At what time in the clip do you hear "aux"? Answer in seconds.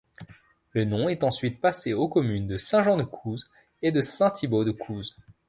1.93-2.07